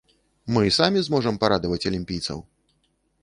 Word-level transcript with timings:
Мы 0.55 0.61
і 0.69 0.73
самі 0.79 1.03
зможам 1.07 1.37
парадаваць 1.43 1.85
алімпійцаў! 1.89 2.39